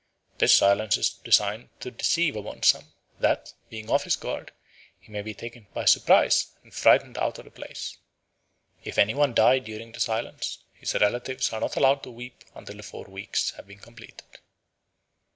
[0.39, 4.51] This silence is designed to deceive Abonsam, that, being off his guard,
[4.99, 7.97] he may be taken by surprise, and frightened out of the place.
[8.83, 12.81] If anyone die during the silence, his relatives are not allowed to weep until the
[12.81, 14.25] four weeks have been completed."